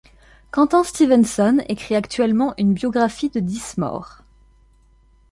Quentin 0.51 0.83
Stevenson 0.83 1.63
écrit 1.69 1.93
actuellement 1.93 2.55
une 2.57 2.73
biographie 2.73 3.29
de 3.29 3.39
Dismorr. 3.39 4.23